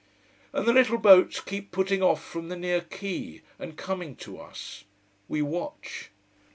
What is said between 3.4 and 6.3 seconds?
and coming to us. We watch.